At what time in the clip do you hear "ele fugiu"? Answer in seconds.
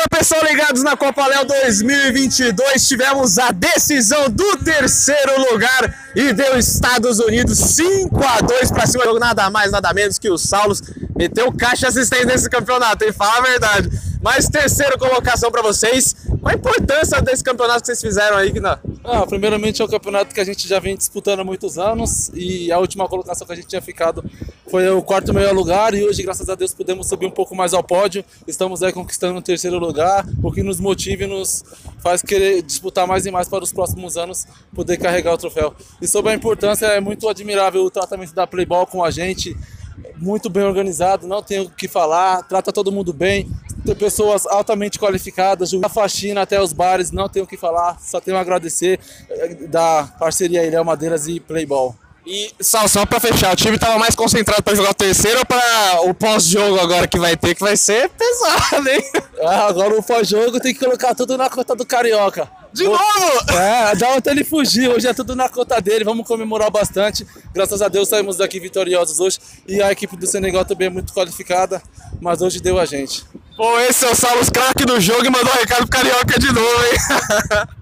64.30-64.92